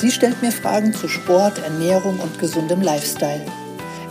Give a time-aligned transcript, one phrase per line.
[0.00, 3.44] Sie stellt mir Fragen zu Sport, Ernährung und gesundem Lifestyle.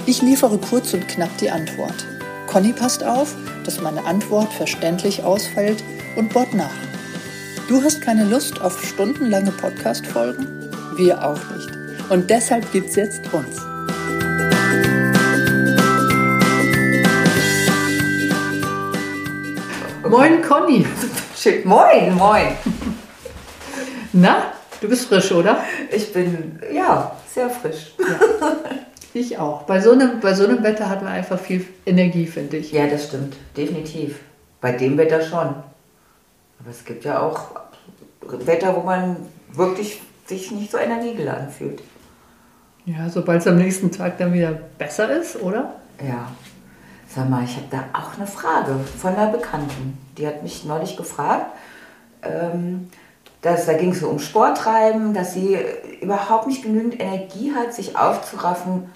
[0.05, 2.05] Ich liefere kurz und knapp die Antwort.
[2.45, 5.81] Conny passt auf, dass meine Antwort verständlich ausfällt
[6.17, 6.75] und bohrt nach.
[7.70, 10.70] Du hast keine Lust auf stundenlange Podcast-Folgen?
[10.97, 11.70] Wir auch nicht.
[12.09, 13.55] Und deshalb gibt's jetzt uns.
[20.03, 20.85] Moin Conny.
[21.63, 22.58] Moin, moin.
[24.11, 25.63] Na, du bist frisch, oder?
[25.91, 27.94] Ich bin, ja, sehr frisch.
[27.99, 28.58] Ja.
[29.13, 29.63] Ich auch.
[29.63, 32.72] Bei so, einem, bei so einem Wetter hat man einfach viel Energie, finde ich.
[32.72, 33.36] Ja, das stimmt.
[33.56, 34.19] Definitiv.
[34.61, 35.47] Bei dem Wetter schon.
[36.59, 37.52] Aber es gibt ja auch
[38.22, 39.17] Wetter, wo man
[39.52, 41.81] wirklich sich nicht so energiegeladen fühlt.
[42.86, 45.75] Ja, sobald es am nächsten Tag dann wieder besser ist, oder?
[46.06, 46.31] Ja.
[47.08, 49.97] Sag mal, ich habe da auch eine Frage von einer Bekannten.
[50.17, 51.47] Die hat mich neulich gefragt,
[52.22, 52.89] ähm,
[53.41, 55.57] dass, da ging es so um Sporttreiben, dass sie
[56.02, 58.89] überhaupt nicht genügend Energie hat, sich aufzuraffen,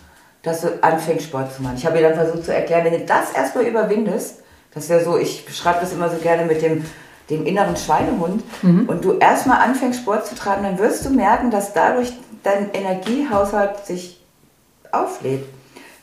[0.43, 1.75] dass du anfängst, Sport zu machen.
[1.77, 4.39] Ich habe ihr dann versucht zu erklären, wenn du das erstmal überwindest,
[4.73, 6.85] das ist ja so, ich beschreibe das immer so gerne mit dem,
[7.29, 8.87] dem inneren Schweinehund, mhm.
[8.87, 12.11] und du erstmal anfängst, Sport zu treiben, dann wirst du merken, dass dadurch
[12.43, 14.21] dein Energiehaushalt sich
[14.91, 15.45] auflädt.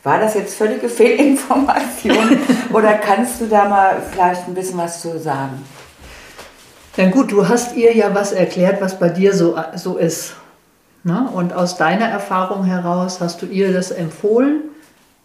[0.04, 2.38] War das jetzt völlige Fehlinformation
[2.72, 5.64] oder kannst du da mal vielleicht ein bisschen was zu sagen?
[6.98, 10.34] Na gut, du hast ihr ja was erklärt, was bei dir so, so ist.
[11.04, 11.30] Ne?
[11.32, 14.62] Und aus deiner Erfahrung heraus hast du ihr das empfohlen,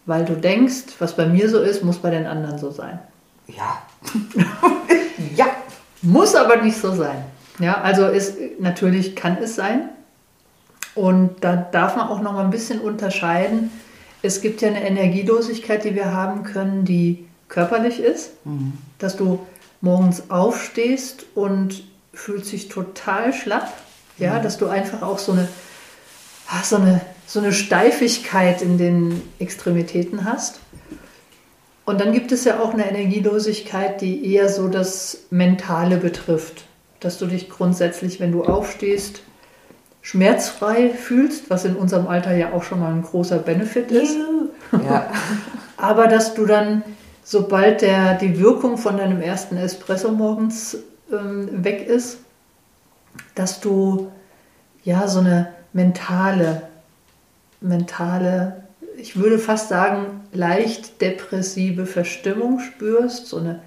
[0.06, 3.00] weil du denkst, was bei mir so ist, muss bei den anderen so sein.
[3.48, 3.82] Ja.
[5.36, 5.48] ja.
[6.04, 7.24] Muss aber nicht so sein.
[7.58, 9.90] Ja, also ist, natürlich kann es sein.
[10.94, 13.72] Und da darf man auch noch mal ein bisschen unterscheiden.
[14.22, 18.74] Es gibt ja eine Energielosigkeit, die wir haben können, die körperlich ist, mhm.
[19.00, 19.40] dass du
[19.84, 21.84] morgens aufstehst und
[22.14, 23.72] fühlst dich total schlapp,
[24.18, 24.44] ja, mhm.
[24.44, 25.48] dass du einfach auch so eine
[26.64, 30.60] so eine, so eine Steifigkeit in den Extremitäten hast.
[31.86, 36.66] Und dann gibt es ja auch eine Energielosigkeit, die eher so das Mentale betrifft.
[37.00, 39.22] Dass du dich grundsätzlich, wenn du aufstehst,
[40.02, 44.16] schmerzfrei fühlst, was in unserem Alter ja auch schon mal ein großer Benefit ist.
[44.72, 45.12] Ja.
[45.78, 46.84] Aber dass du dann,
[47.24, 50.78] sobald der, die Wirkung von deinem ersten Espresso morgens
[51.12, 52.20] ähm, weg ist,
[53.36, 54.12] dass du
[54.84, 56.64] ja so eine mentale,
[57.62, 58.64] mentale,
[58.98, 63.62] ich würde fast sagen, leicht depressive Verstimmung spürst, so eine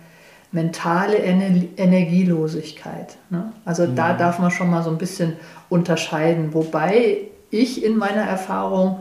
[0.53, 3.16] mentale Energielosigkeit.
[3.31, 3.53] Ne?
[3.65, 3.97] Also mhm.
[3.97, 5.34] da darf man schon mal so ein bisschen
[5.69, 6.55] unterscheiden.
[6.55, 9.00] Wobei ich in meiner Erfahrung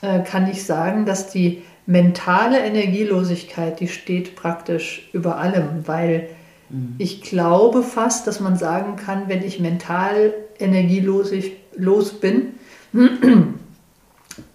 [0.00, 6.28] äh, kann ich sagen, dass die mentale Energielosigkeit, die steht praktisch über allem, weil
[6.68, 6.94] mhm.
[6.98, 11.32] ich glaube fast, dass man sagen kann, wenn ich mental energielos
[11.76, 12.54] los bin,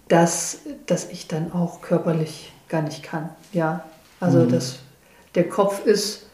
[0.08, 3.28] dass, dass ich dann auch körperlich gar nicht kann.
[3.52, 3.84] Ja,
[4.20, 4.50] also mhm.
[4.50, 4.78] das,
[5.34, 6.26] der Kopf ist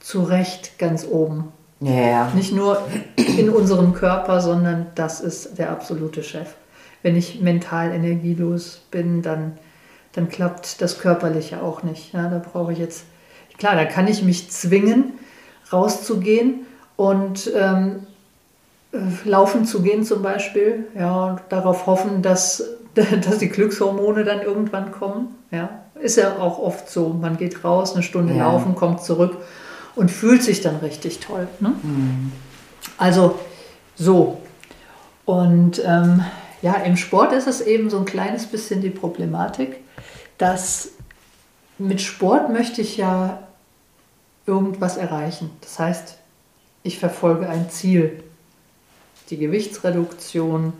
[0.00, 1.52] zu Recht ganz oben.
[1.80, 2.32] Ja.
[2.34, 2.82] Nicht nur
[3.16, 6.54] in unserem Körper, sondern das ist der absolute Chef.
[7.02, 9.56] Wenn ich mental energielos bin, dann,
[10.18, 12.12] dann klappt das Körperliche auch nicht.
[12.12, 13.04] Ja, da brauche ich jetzt,
[13.56, 15.12] klar, da kann ich mich zwingen,
[15.72, 18.06] rauszugehen und ähm,
[18.92, 22.64] äh, laufen zu gehen zum Beispiel, ja, und darauf hoffen, dass,
[22.94, 25.36] dass die Glückshormone dann irgendwann kommen.
[25.52, 25.68] Ja.
[26.00, 27.10] Ist ja auch oft so.
[27.10, 28.50] Man geht raus, eine Stunde ja.
[28.50, 29.36] laufen, kommt zurück
[29.94, 31.46] und fühlt sich dann richtig toll.
[31.60, 31.74] Ne?
[31.82, 32.32] Mhm.
[32.96, 33.38] Also
[33.94, 34.38] so.
[35.24, 36.24] Und ähm,
[36.62, 39.76] ja, im Sport ist es eben so ein kleines bisschen die Problematik,
[40.38, 40.90] dass
[41.78, 43.42] mit Sport möchte ich ja
[44.46, 45.50] irgendwas erreichen.
[45.60, 46.16] Das heißt,
[46.82, 48.22] ich verfolge ein Ziel
[49.30, 50.72] die Gewichtsreduktion,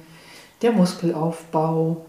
[0.62, 2.06] der Muskelaufbau,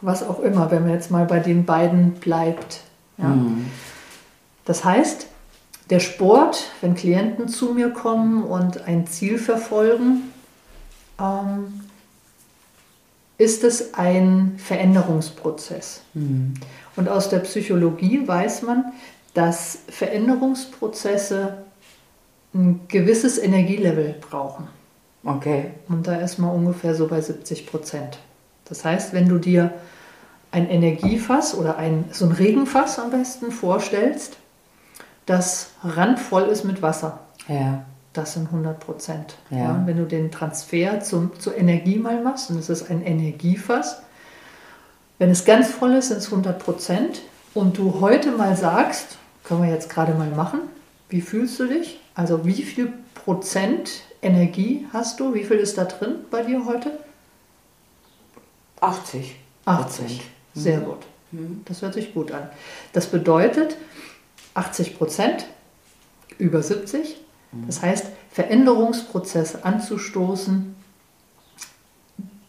[0.00, 2.80] was auch immer, wenn man jetzt mal bei den beiden bleibt.
[3.18, 3.28] Ja.
[3.28, 3.66] Mhm.
[4.64, 5.26] Das heißt,
[5.90, 10.32] der Sport, wenn Klienten zu mir kommen und ein Ziel verfolgen,
[11.20, 11.87] ähm,
[13.38, 16.02] ist es ein Veränderungsprozess.
[16.14, 16.54] Mhm.
[16.96, 18.92] Und aus der Psychologie weiß man,
[19.32, 21.58] dass Veränderungsprozesse
[22.52, 24.68] ein gewisses Energielevel brauchen.
[25.22, 25.70] Okay.
[25.88, 28.18] Und da ist man ungefähr so bei 70 Prozent.
[28.64, 29.72] Das heißt, wenn du dir
[30.50, 34.36] ein Energiefass oder ein, so ein Regenfass am besten vorstellst,
[35.26, 37.20] das randvoll ist mit Wasser.
[37.48, 37.84] Ja.
[38.18, 39.36] Das sind 100 Prozent.
[39.48, 39.58] Ja.
[39.58, 39.82] Ja.
[39.86, 44.02] wenn du den Transfer zum, zur Energie mal machst, und es ist ein Energiefass,
[45.18, 47.22] wenn es ganz voll ist, sind es 100 Prozent.
[47.54, 50.60] Und du heute mal sagst, können wir jetzt gerade mal machen,
[51.08, 52.00] wie fühlst du dich?
[52.16, 55.32] Also wie viel Prozent Energie hast du?
[55.32, 56.90] Wie viel ist da drin bei dir heute?
[58.80, 59.36] 80.
[59.64, 60.22] 80.
[60.54, 61.06] Sehr gut.
[61.66, 62.48] Das hört sich gut an.
[62.92, 63.76] Das bedeutet
[64.54, 65.46] 80 Prozent
[66.38, 67.16] über 70.
[67.52, 70.76] Das heißt, Veränderungsprozesse anzustoßen,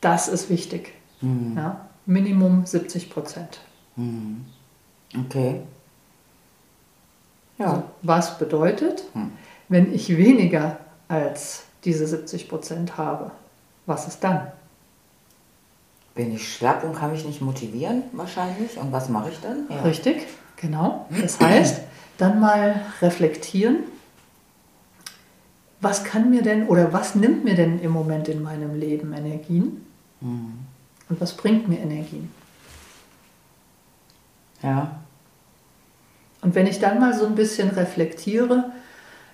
[0.01, 0.93] das ist wichtig.
[1.21, 3.59] Ja, Minimum 70 Prozent.
[5.17, 5.61] Okay.
[7.57, 7.65] Ja.
[7.65, 9.03] Also, was bedeutet,
[9.67, 13.31] wenn ich weniger als diese 70 Prozent habe,
[13.85, 14.51] was ist dann?
[16.15, 18.77] Bin ich schlapp und kann mich nicht motivieren, wahrscheinlich.
[18.77, 19.67] Und was mache ich dann?
[19.69, 19.81] Ja.
[19.81, 21.05] Richtig, genau.
[21.21, 21.81] Das heißt,
[22.17, 23.83] dann mal reflektieren,
[25.81, 29.85] was kann mir denn oder was nimmt mir denn im Moment in meinem Leben Energien
[30.21, 32.31] und was bringt mir Energien?
[34.61, 34.99] Ja.
[36.41, 38.71] Und wenn ich dann mal so ein bisschen reflektiere,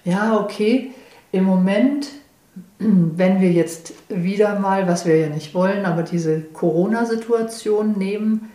[0.03, 0.93] ja, okay,
[1.31, 2.09] im Moment,
[2.79, 8.51] wenn wir jetzt wieder mal, was wir ja nicht wollen, aber diese Corona-Situation nehmen,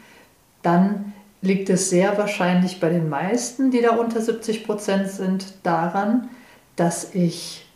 [0.62, 6.28] dann liegt es sehr wahrscheinlich bei den meisten, die da unter 70 Prozent sind, daran,
[6.76, 7.66] dass ich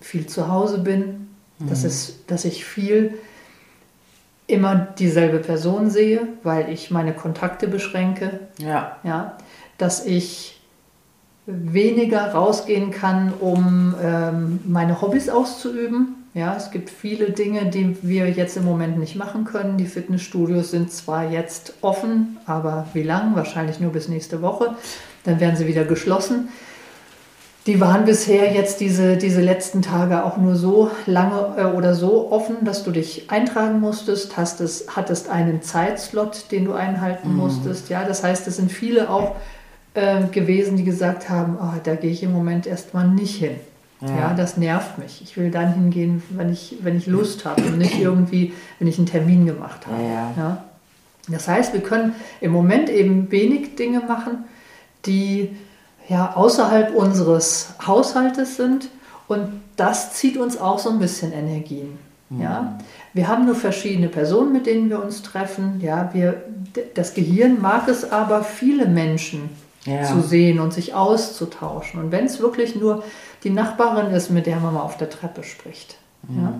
[0.00, 3.18] viel zu Hause bin, dass, es, dass ich viel
[4.46, 8.96] immer dieselbe Person sehe, weil ich meine Kontakte beschränke, Ja.
[9.04, 9.36] ja,
[9.78, 10.60] dass ich
[11.46, 16.16] weniger rausgehen kann, um ähm, meine Hobbys auszuüben.
[16.32, 19.78] Ja, es gibt viele Dinge, die wir jetzt im Moment nicht machen können.
[19.78, 23.34] Die Fitnessstudios sind zwar jetzt offen, aber wie lang?
[23.34, 24.76] Wahrscheinlich nur bis nächste Woche.
[25.24, 26.48] Dann werden sie wieder geschlossen.
[27.66, 32.32] Die waren bisher jetzt diese, diese letzten Tage auch nur so lange äh, oder so
[32.32, 37.90] offen, dass du dich eintragen musstest, hast es, hattest einen Zeitslot, den du einhalten musstest.
[37.90, 39.36] Ja, das heißt, es sind viele auch
[39.92, 43.56] äh, gewesen, die gesagt haben, oh, da gehe ich im Moment erstmal nicht hin.
[44.00, 44.16] Ja.
[44.16, 44.34] Ja.
[44.34, 45.20] das nervt mich.
[45.22, 48.96] Ich will dann hingehen, wenn ich, wenn ich Lust habe und nicht irgendwie, wenn ich
[48.96, 50.02] einen Termin gemacht habe.
[50.02, 50.64] Ja, Ja.
[51.28, 54.44] Das heißt, wir können im Moment eben wenig Dinge machen,
[55.04, 55.50] die
[56.10, 58.90] ja außerhalb unseres Haushaltes sind
[59.28, 61.98] und das zieht uns auch so ein bisschen Energien.
[62.30, 62.78] Ja.
[63.12, 65.80] Wir haben nur verschiedene Personen, mit denen wir uns treffen.
[65.80, 66.44] Ja, wir,
[66.94, 69.50] das Gehirn mag es aber, viele Menschen
[69.84, 70.04] Ja.
[70.04, 72.00] zu sehen und sich auszutauschen.
[72.00, 73.02] Und wenn es wirklich nur
[73.42, 75.96] die Nachbarin ist, mit der man mal auf der Treppe spricht.
[76.28, 76.52] Ja.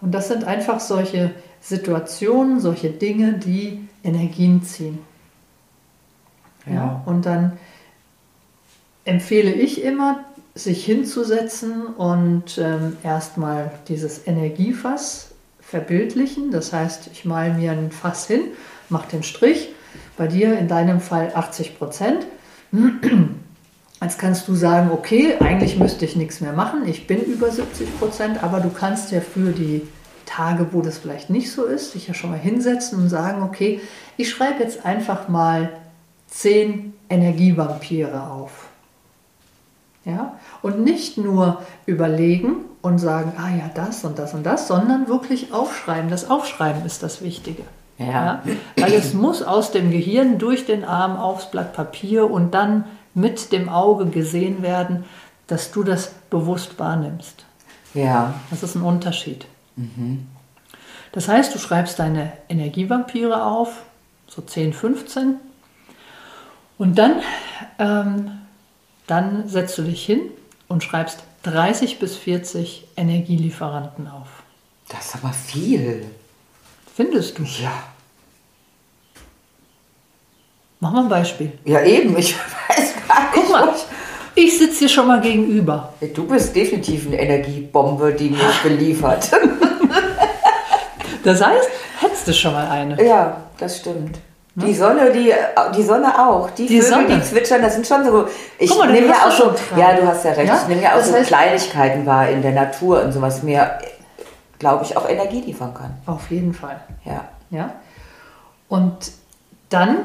[0.00, 4.98] Und das sind einfach solche Situationen, solche Dinge, die Energien ziehen.
[6.66, 6.74] Ja.
[6.74, 7.02] Ja.
[7.06, 7.52] Und dann
[9.04, 10.24] empfehle ich immer,
[10.54, 15.30] sich hinzusetzen und ähm, erstmal dieses Energiefass
[15.60, 16.50] verbildlichen.
[16.50, 18.42] Das heißt, ich male mir ein Fass hin,
[18.88, 19.70] mache den Strich.
[20.16, 22.26] Bei dir in deinem Fall 80 Prozent.
[24.02, 26.86] Jetzt kannst du sagen, okay, eigentlich müsste ich nichts mehr machen.
[26.86, 29.82] Ich bin über 70 Prozent, aber du kannst ja für die
[30.24, 33.80] Tage, wo das vielleicht nicht so ist, dich ja schon mal hinsetzen und sagen, okay,
[34.16, 35.70] ich schreibe jetzt einfach mal
[36.28, 38.69] 10 Energievampire auf.
[40.10, 40.34] Ja?
[40.62, 45.52] Und nicht nur überlegen und sagen, ah ja, das und das und das, sondern wirklich
[45.52, 46.10] aufschreiben.
[46.10, 47.62] Das Aufschreiben ist das Wichtige.
[47.98, 48.42] Ja.
[48.76, 53.52] Weil es muss aus dem Gehirn durch den Arm aufs Blatt Papier und dann mit
[53.52, 55.04] dem Auge gesehen werden,
[55.46, 57.44] dass du das bewusst wahrnimmst.
[57.92, 58.34] Ja.
[58.50, 59.46] Das ist ein Unterschied.
[61.12, 63.82] Das heißt, du schreibst deine Energievampire auf,
[64.28, 65.36] so 10, 15,
[66.78, 67.20] und dann,
[67.78, 68.30] ähm,
[69.10, 70.20] dann setzt du dich hin
[70.68, 74.28] und schreibst 30 bis 40 Energielieferanten auf.
[74.88, 76.04] Das ist aber viel.
[76.94, 77.42] Findest du?
[77.42, 77.72] Ja.
[80.80, 81.52] Mach mal ein Beispiel.
[81.64, 82.16] Ja, eben.
[82.16, 82.34] Ich
[82.68, 83.32] weiß gar nicht.
[83.34, 83.74] Guck mal,
[84.34, 85.92] ich sitze dir schon mal gegenüber.
[86.14, 89.30] Du bist definitiv eine Energiebombe, die mich beliefert.
[91.24, 91.68] Das heißt,
[92.00, 93.02] hättest du schon mal eine.
[93.04, 94.18] ja, das stimmt.
[94.56, 95.32] Die Sonne, die,
[95.76, 96.50] die Sonne auch.
[96.50, 96.68] Die, Ne?
[96.68, 97.06] Die Vögel, Sonne.
[97.16, 98.26] die zwitschern, das sind schon so.
[98.58, 99.54] Ich mal, nehme ja auch so.
[99.76, 100.48] Ja, du hast ja recht.
[100.48, 100.58] Ja?
[100.62, 103.42] Ich nehme ja auch Das so heißt- Kleinigkeiten wahr in der Natur und so, was
[103.44, 103.78] mir,
[104.58, 105.94] glaube ich, auch Energie liefern kann.
[106.06, 106.80] Auf jeden Fall.
[107.04, 107.24] Ja.
[107.50, 107.74] Ja?
[108.68, 109.12] Und
[109.68, 109.98] dann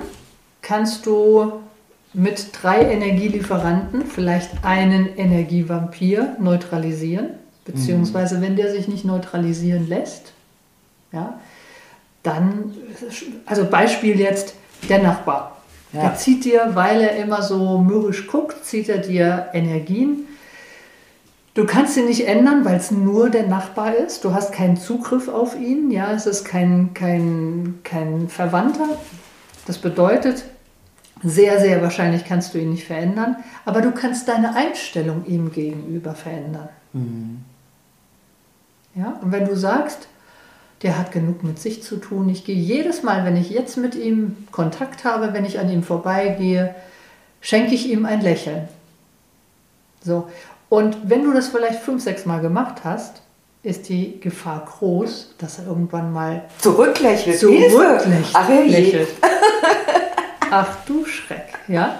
[0.61, 1.53] kannst du
[2.13, 7.29] mit drei Energielieferanten vielleicht einen Energievampir neutralisieren,
[7.65, 10.31] beziehungsweise wenn der sich nicht neutralisieren lässt,
[11.11, 11.33] ja,
[12.25, 12.73] dann,
[13.45, 14.55] also Beispiel jetzt
[14.89, 15.57] der Nachbar.
[15.93, 16.01] Ja.
[16.01, 20.27] Der zieht dir, weil er immer so mürrisch guckt, zieht er dir Energien.
[21.53, 24.25] Du kannst ihn nicht ändern, weil es nur der Nachbar ist.
[24.25, 25.89] Du hast keinen Zugriff auf ihn.
[25.89, 28.89] Ja, es ist kein, kein, kein Verwandter.
[29.65, 30.43] Das bedeutet,
[31.23, 36.13] sehr, sehr wahrscheinlich kannst du ihn nicht verändern, aber du kannst deine Einstellung ihm gegenüber
[36.13, 36.69] verändern.
[38.95, 40.07] Ja, und wenn du sagst,
[40.81, 43.95] der hat genug mit sich zu tun, ich gehe jedes Mal, wenn ich jetzt mit
[43.95, 46.75] ihm Kontakt habe, wenn ich an ihm vorbeigehe,
[47.41, 48.67] schenke ich ihm ein Lächeln.
[50.03, 50.27] So,
[50.69, 53.21] und wenn du das vielleicht fünf, sechs Mal gemacht hast,
[53.63, 57.39] ist die Gefahr groß, dass er irgendwann mal Zurücklächelt.
[57.39, 58.29] zurücklächelt.
[58.33, 59.07] Ach, lächelt.
[60.51, 61.99] Ach du Schreck, ja.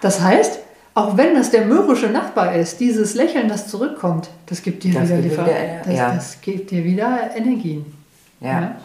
[0.00, 0.60] Das heißt,
[0.94, 5.08] auch wenn das der mürrische Nachbar ist, dieses Lächeln, das zurückkommt, das gibt dir Das
[5.08, 6.14] wieder, gibt wieder das, ja.
[6.14, 7.84] das gibt dir wieder Energien.
[8.40, 8.76] Ja.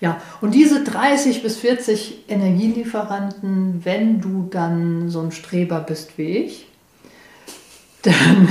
[0.00, 6.38] Ja, und diese 30 bis 40 Energielieferanten, wenn du dann so ein Streber bist wie
[6.38, 6.66] ich,
[8.02, 8.48] dann,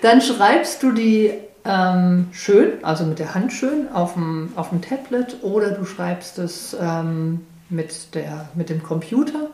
[0.00, 1.32] dann schreibst du die
[1.64, 6.38] ähm, schön, also mit der Hand schön, auf dem, auf dem Tablet oder du schreibst
[6.38, 9.48] es ähm, mit, der, mit dem Computer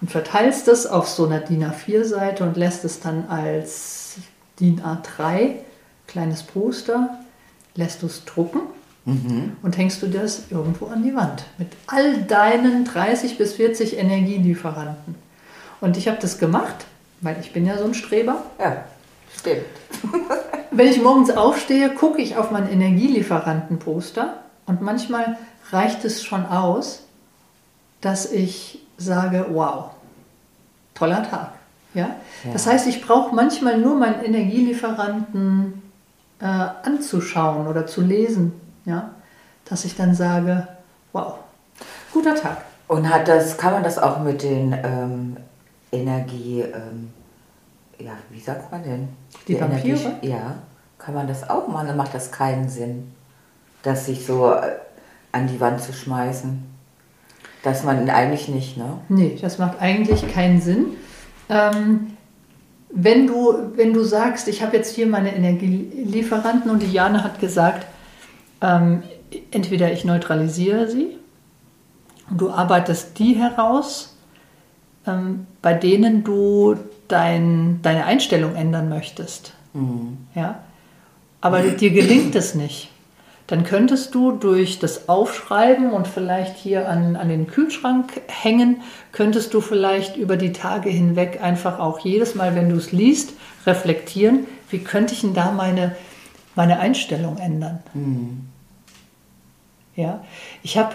[0.00, 4.16] und verteilst es auf so einer DIN A4-Seite und lässt es dann als
[4.60, 5.56] DIN A3,
[6.06, 7.18] kleines Poster,
[7.74, 8.60] lässt du es drucken
[9.62, 15.14] und hängst du das irgendwo an die Wand mit all deinen 30 bis 40 Energielieferanten.
[15.80, 16.84] Und ich habe das gemacht,
[17.22, 18.42] weil ich bin ja so ein Streber.
[18.58, 18.84] Ja,
[19.34, 19.64] stimmt.
[20.70, 25.38] Wenn ich morgens aufstehe, gucke ich auf mein Energielieferantenposter und manchmal
[25.70, 27.04] reicht es schon aus,
[28.02, 29.90] dass ich sage, wow,
[30.94, 31.52] toller Tag.
[31.94, 32.16] Ja?
[32.44, 32.52] Ja.
[32.52, 35.82] Das heißt, ich brauche manchmal nur meinen Energielieferanten
[36.40, 38.52] äh, anzuschauen oder zu lesen,
[38.84, 39.10] ja?
[39.64, 40.68] dass ich dann sage,
[41.12, 41.34] wow,
[42.12, 42.58] guter Tag.
[42.88, 45.36] Und hat das, kann man das auch mit den ähm,
[45.92, 47.10] Energie, ähm,
[47.98, 49.08] ja, wie sagt man denn?
[49.46, 50.16] Die Vampire?
[50.22, 50.54] ja,
[50.98, 51.88] kann man das auch machen?
[51.88, 53.12] Dann macht das keinen Sinn,
[53.82, 54.76] das sich so äh,
[55.32, 56.77] an die Wand zu schmeißen.
[57.62, 58.98] Dass man eigentlich nicht, ne?
[59.08, 60.86] Nee, das macht eigentlich keinen Sinn.
[61.48, 62.12] Ähm,
[62.90, 67.40] wenn, du, wenn du sagst, ich habe jetzt hier meine Energielieferanten und die Jane hat
[67.40, 67.86] gesagt,
[68.60, 69.02] ähm,
[69.50, 71.16] entweder ich neutralisiere sie
[72.30, 74.16] und du arbeitest die heraus,
[75.06, 76.76] ähm, bei denen du
[77.08, 79.54] dein, deine Einstellung ändern möchtest.
[80.34, 80.60] Ja?
[81.40, 82.90] Aber dir gelingt es nicht.
[83.48, 89.54] Dann könntest du durch das Aufschreiben und vielleicht hier an, an den Kühlschrank hängen, könntest
[89.54, 93.32] du vielleicht über die Tage hinweg einfach auch jedes Mal, wenn du es liest,
[93.66, 95.96] reflektieren, wie könnte ich denn da meine,
[96.54, 97.80] meine Einstellung ändern.
[99.96, 100.22] Ja?
[100.62, 100.94] Ich habe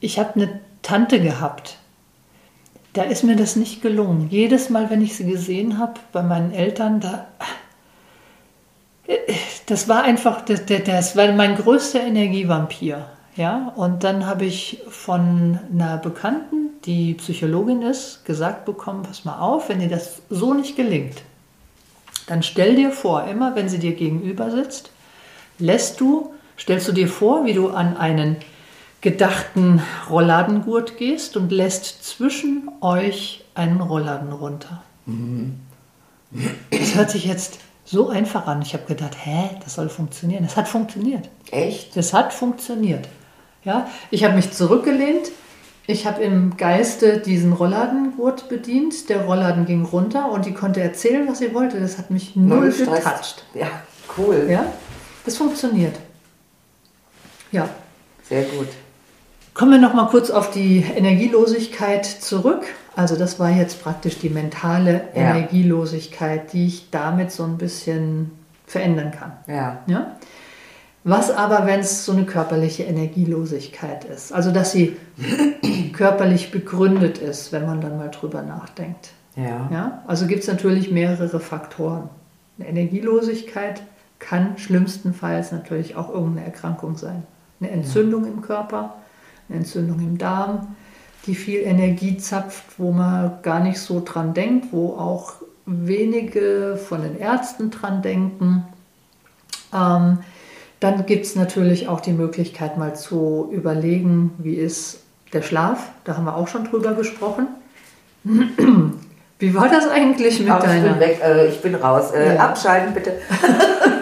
[0.00, 1.76] ich hab eine Tante gehabt,
[2.94, 4.28] da ist mir das nicht gelungen.
[4.30, 7.26] Jedes Mal, wenn ich sie gesehen habe bei meinen Eltern, da,
[9.66, 13.06] das war einfach, das, das war mein größter Energievampir.
[13.36, 19.38] Ja, und dann habe ich von einer Bekannten, die Psychologin ist, gesagt bekommen, pass mal
[19.38, 21.22] auf, wenn dir das so nicht gelingt,
[22.26, 24.90] dann stell dir vor, immer wenn sie dir gegenüber sitzt,
[25.58, 28.36] lässt du, stellst du dir vor, wie du an einen
[29.02, 34.82] gedachten Rolladengurt gehst und lässt zwischen euch einen Rollladen runter.
[36.70, 38.60] Das hört sich jetzt so einfach an.
[38.60, 40.44] Ich habe gedacht, hä, das soll funktionieren.
[40.44, 41.30] Es hat funktioniert.
[41.50, 41.96] Echt?
[41.96, 43.08] Das hat funktioniert.
[43.64, 45.30] Ja, ich habe mich zurückgelehnt.
[45.86, 49.08] Ich habe im Geiste diesen Rolladengurt bedient.
[49.08, 51.80] Der Rollladen ging runter und die konnte erzählen, was sie wollte.
[51.80, 53.44] Das hat mich null getatscht.
[53.54, 53.68] Ja,
[54.18, 54.48] cool.
[54.50, 54.66] Ja,
[55.24, 55.94] das funktioniert.
[57.52, 57.68] Ja,
[58.28, 58.66] Sehr gut.
[59.54, 62.64] Kommen wir noch mal kurz auf die Energielosigkeit zurück.
[62.96, 65.20] Also das war jetzt praktisch die mentale Ja.
[65.20, 68.30] Energielosigkeit, die ich damit so ein bisschen
[68.66, 69.32] verändern kann.
[69.46, 69.78] Ja.
[69.86, 70.16] Ja?
[71.04, 74.32] Was aber, wenn es so eine körperliche Energielosigkeit ist?
[74.32, 74.96] Also dass sie
[75.92, 79.10] körperlich begründet ist, wenn man dann mal drüber nachdenkt.
[79.36, 79.68] Ja.
[79.70, 80.02] Ja?
[80.06, 82.08] Also gibt es natürlich mehrere Faktoren.
[82.58, 83.82] Eine Energielosigkeit
[84.18, 87.24] kann schlimmstenfalls natürlich auch irgendeine Erkrankung sein.
[87.60, 88.94] Eine Entzündung im Körper,
[89.48, 90.74] eine Entzündung im Darm,
[91.26, 95.34] die viel Energie zapft, wo man gar nicht so dran denkt, wo auch
[95.66, 98.64] wenige von den Ärzten dran denken.
[99.74, 100.18] Ähm,
[100.80, 105.00] dann gibt es natürlich auch die Möglichkeit, mal zu überlegen, wie ist
[105.32, 105.90] der Schlaf.
[106.04, 107.48] Da haben wir auch schon drüber gesprochen.
[109.38, 110.92] Wie war das eigentlich mit ich deiner?
[110.94, 112.10] bin weg, äh, ich bin raus.
[112.12, 112.40] Äh, Ja.
[112.40, 113.12] Abschalten bitte.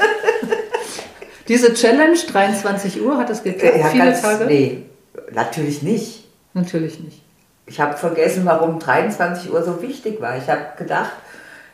[1.48, 3.76] Diese Challenge, 23 Uhr, hat es geklappt?
[3.78, 4.46] Ja, Viele ganz, Tage?
[4.46, 4.82] Nee,
[5.32, 6.23] natürlich nicht.
[6.54, 7.20] Natürlich nicht.
[7.66, 10.36] Ich habe vergessen, warum 23 Uhr so wichtig war.
[10.36, 11.12] Ich habe gedacht,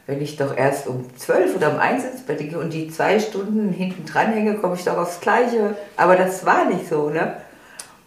[0.07, 3.21] wenn ich doch erst um 12 oder um 1 ins Bett gehe und die zwei
[3.21, 5.77] Stunden hinten dran hänge, komme ich doch aufs Gleiche.
[5.97, 7.37] Aber das war nicht so, ne?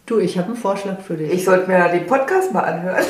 [0.05, 1.31] Du, ich habe einen Vorschlag für dich.
[1.31, 3.05] Ich sollte mir den Podcast mal anhören.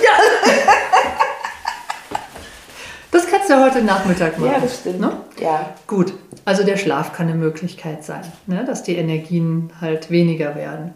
[3.11, 4.69] das kannst du heute Nachmittag machen.
[4.99, 5.17] Ne?
[5.39, 5.73] Ja.
[5.87, 6.13] Gut,
[6.45, 8.63] also der Schlaf kann eine Möglichkeit sein, ne?
[8.63, 10.93] dass die Energien halt weniger werden.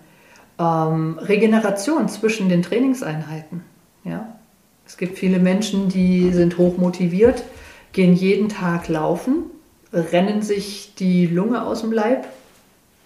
[0.59, 3.61] Ähm, Regeneration zwischen den Trainingseinheiten.
[4.03, 4.37] Ja?
[4.85, 7.43] Es gibt viele Menschen, die sind hoch motiviert,
[7.91, 9.43] gehen jeden Tag laufen,
[9.91, 12.27] rennen sich die Lunge aus dem Leib.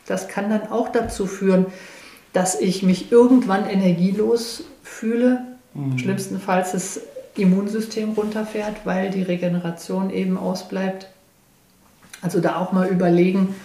[0.06, 1.66] Das kann dann auch dazu führen,
[2.34, 5.42] dass ich mich irgendwann energielos fühle.
[5.74, 5.98] Mhm.
[5.98, 7.02] Schlimmstenfalls das
[7.36, 11.08] Immunsystem runterfährt, weil die Regeneration eben ausbleibt.
[12.22, 13.56] Also da auch mal überlegen,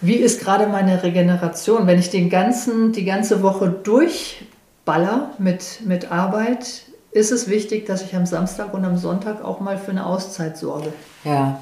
[0.00, 1.86] wie ist gerade meine Regeneration?
[1.86, 8.02] Wenn ich den ganzen, die ganze Woche durchballer mit, mit Arbeit, ist es wichtig, dass
[8.02, 10.92] ich am Samstag und am Sonntag auch mal für eine Auszeit sorge.
[11.24, 11.60] Ja.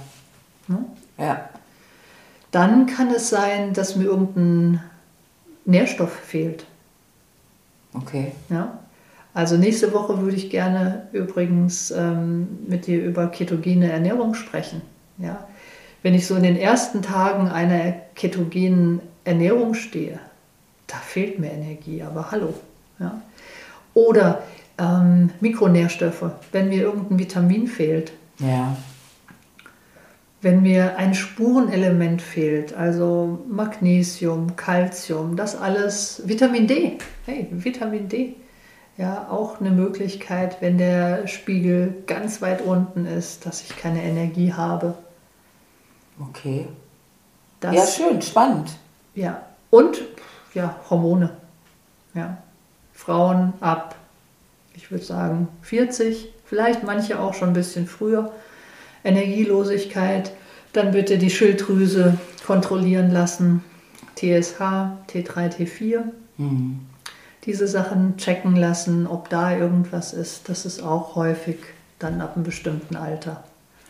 [0.67, 0.85] Hm?
[1.17, 1.49] Ja.
[2.51, 4.81] Dann kann es sein, dass mir irgendein
[5.65, 6.67] Nährstoff fehlt.
[7.95, 8.33] Okay.
[8.49, 8.79] Ja.
[9.33, 14.83] Also nächste Woche würde ich gerne übrigens ähm, mit dir über ketogene Ernährung sprechen.
[15.19, 15.47] Ja.
[16.05, 20.21] Wenn ich so in den ersten Tagen einer ketogenen Ernährung stehe,
[20.87, 22.53] da fehlt mir Energie, aber hallo.
[22.99, 23.23] Ja.
[23.95, 24.43] Oder
[24.77, 28.13] ähm, Mikronährstoffe, wenn mir irgendein Vitamin fehlt.
[28.39, 28.77] Ja.
[30.43, 38.35] Wenn mir ein Spurenelement fehlt, also Magnesium, Calcium, das alles, Vitamin D, hey, Vitamin D,
[38.99, 44.53] ja, auch eine Möglichkeit, wenn der Spiegel ganz weit unten ist, dass ich keine Energie
[44.53, 44.99] habe.
[46.21, 46.69] Okay.
[47.61, 48.71] Das, ja, schön, spannend.
[49.15, 50.03] Ja, und
[50.55, 51.31] ja, Hormone.
[52.15, 52.39] Ja.
[52.93, 53.97] Frauen ab,
[54.75, 58.33] ich würde sagen, 40, vielleicht manche auch schon ein bisschen früher
[59.03, 60.33] Energielosigkeit,
[60.73, 63.65] dann bitte die Schilddrüse kontrollieren lassen,
[64.17, 64.61] TSH,
[65.09, 66.03] T3, T4.
[66.37, 66.87] Mhm.
[67.45, 70.49] Diese Sachen checken lassen, ob da irgendwas ist.
[70.49, 71.59] Das ist auch häufig
[71.99, 73.45] dann ab einem bestimmten Alter.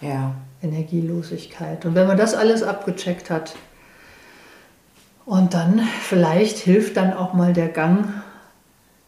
[0.04, 0.34] Ja.
[0.62, 1.84] Energielosigkeit.
[1.84, 3.54] Und wenn man das alles abgecheckt hat,
[5.26, 8.08] und dann vielleicht hilft dann auch mal der Gang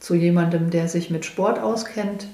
[0.00, 2.26] zu jemandem, der sich mit Sport auskennt,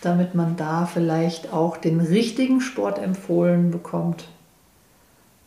[0.00, 4.24] damit man da vielleicht auch den richtigen Sport empfohlen bekommt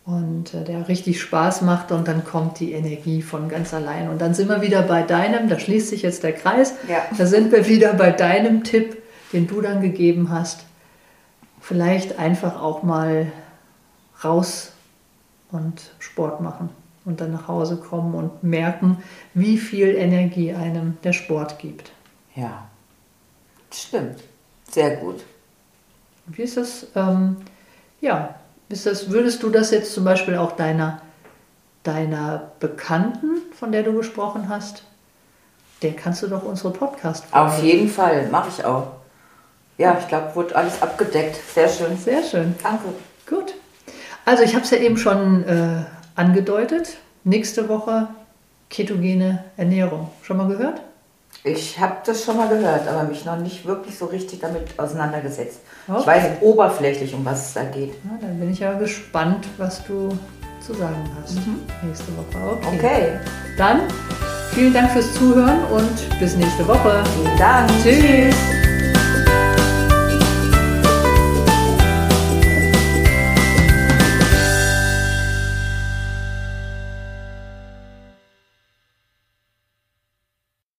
[0.05, 4.09] und äh, der richtig Spaß macht und dann kommt die Energie von ganz allein.
[4.09, 7.01] Und dann sind wir wieder bei deinem, da schließt sich jetzt der Kreis, ja.
[7.17, 8.97] da sind wir wieder bei deinem Tipp,
[9.33, 10.63] den du dann gegeben hast.
[11.59, 13.31] Vielleicht einfach auch mal
[14.23, 14.71] raus
[15.51, 16.69] und Sport machen
[17.05, 18.97] und dann nach Hause kommen und merken,
[19.33, 21.91] wie viel Energie einem der Sport gibt.
[22.35, 22.67] Ja,
[23.71, 24.23] stimmt.
[24.69, 25.23] Sehr gut.
[26.27, 26.87] Wie ist das?
[26.95, 27.37] Ähm,
[28.01, 28.35] ja,
[28.69, 31.01] ist das, würdest du das jetzt zum Beispiel auch deiner,
[31.83, 34.83] deiner Bekannten, von der du gesprochen hast,
[35.81, 37.23] der kannst du doch unsere podcast.
[37.31, 38.96] Auf jeden Fall, mache ich auch.
[39.77, 41.37] Ja, ich glaube, wurde alles abgedeckt.
[41.53, 41.97] Sehr schön.
[41.97, 42.55] Sehr schön.
[42.63, 42.85] Danke.
[43.29, 43.53] Gut.
[44.25, 45.83] Also ich habe es ja eben schon äh,
[46.15, 46.97] angedeutet.
[47.23, 48.07] Nächste Woche
[48.69, 50.09] ketogene Ernährung.
[50.23, 50.81] Schon mal gehört?
[51.43, 55.59] Ich habe das schon mal gehört, aber mich noch nicht wirklich so richtig damit auseinandergesetzt.
[55.87, 55.99] Okay.
[55.99, 57.93] Ich weiß oberflächlich, um was es da geht.
[58.03, 60.09] Ja, dann bin ich ja gespannt, was du
[60.59, 61.61] zu sagen hast mhm.
[61.83, 62.57] nächste Woche.
[62.57, 62.75] Okay.
[62.77, 63.19] okay.
[63.57, 63.81] Dann
[64.51, 67.03] vielen Dank fürs Zuhören und bis nächste Woche.
[67.15, 67.69] Vielen Dank.
[67.83, 68.56] Tschüss.